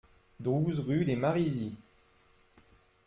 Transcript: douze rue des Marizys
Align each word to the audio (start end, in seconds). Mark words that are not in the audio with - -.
douze 0.39 0.79
rue 0.79 1.05
des 1.05 1.15
Marizys 1.15 1.75